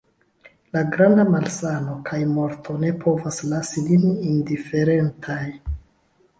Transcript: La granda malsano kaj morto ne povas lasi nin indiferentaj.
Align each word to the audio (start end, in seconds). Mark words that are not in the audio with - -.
La 0.75 0.81
granda 0.95 1.25
malsano 1.33 1.99
kaj 2.09 2.21
morto 2.39 2.79
ne 2.85 2.91
povas 3.05 3.39
lasi 3.53 3.87
nin 3.93 4.11
indiferentaj. 4.33 5.41